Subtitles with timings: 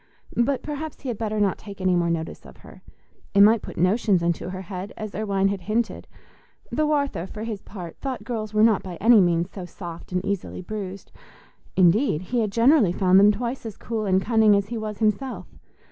[0.35, 2.81] But perhaps he had better not take any more notice of her;
[3.35, 6.07] it might put notions into her head, as Irwine had hinted;
[6.71, 10.25] though Arthur, for his part, thought girls were not by any means so soft and
[10.25, 11.11] easily bruised;
[11.75, 15.45] indeed, he had generally found them twice as cool and cunning as he was himself.